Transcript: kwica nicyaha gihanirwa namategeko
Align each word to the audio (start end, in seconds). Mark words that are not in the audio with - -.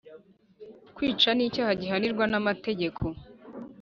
kwica 0.95 1.29
nicyaha 1.33 1.71
gihanirwa 1.81 2.25
namategeko 2.31 3.03